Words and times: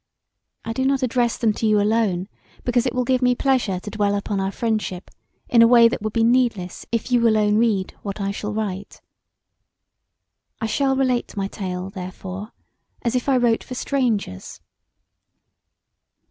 I 0.65 0.73
do 0.73 0.83
not 0.83 1.03
address 1.03 1.37
them 1.37 1.53
to 1.53 1.67
you 1.67 1.79
alone 1.79 2.27
because 2.63 2.87
it 2.87 2.95
will 2.95 3.03
give 3.03 3.21
me 3.21 3.35
pleasure 3.35 3.79
to 3.79 3.89
dwell 3.91 4.15
upon 4.15 4.39
our 4.39 4.51
friendship 4.51 5.11
in 5.47 5.61
a 5.61 5.67
way 5.67 5.87
that 5.87 6.01
would 6.01 6.11
be 6.13 6.23
needless 6.23 6.87
if 6.91 7.11
you 7.11 7.27
alone 7.27 7.57
read 7.59 7.91
what 8.01 8.19
I 8.19 8.31
shall 8.31 8.51
write. 8.51 8.99
I 10.59 10.65
shall 10.65 10.95
relate 10.95 11.37
my 11.37 11.47
tale 11.47 11.91
therefore 11.91 12.51
as 13.03 13.13
if 13.13 13.29
I 13.29 13.37
wrote 13.37 13.63
for 13.63 13.75
strangers. 13.75 14.59